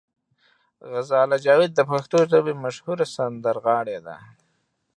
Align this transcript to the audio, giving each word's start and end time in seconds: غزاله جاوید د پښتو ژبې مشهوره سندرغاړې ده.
غزاله 0.91 1.37
جاوید 1.45 1.71
د 1.75 1.81
پښتو 1.91 2.17
ژبې 2.31 2.53
مشهوره 2.63 3.05
سندرغاړې 3.15 3.99
ده. 4.05 4.15